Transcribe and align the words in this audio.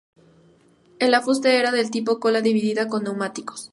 El 0.97 1.13
afuste 1.13 1.59
era 1.59 1.69
del 1.69 1.91
tipo 1.91 2.19
cola 2.19 2.41
dividida, 2.41 2.87
con 2.87 3.03
neumáticos. 3.03 3.69